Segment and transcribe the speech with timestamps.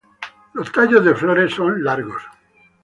[0.53, 2.23] Los tallos de las flores son largos.